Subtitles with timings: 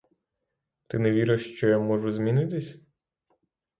[0.87, 2.79] Ти не віриш, що я можу змінитись?